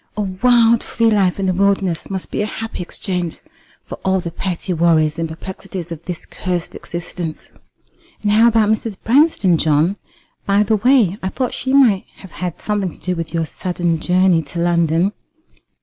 [0.17, 3.39] A wild free life in the wilderness must be a happy exchange
[3.85, 7.51] for all the petty worries and perplexities of this cursed existence."
[8.23, 8.97] "And how about Mrs.
[9.03, 9.97] Branston, John?
[10.47, 13.45] By the way, I thought that she might have had something to do with your
[13.45, 15.11] sudden journey to London."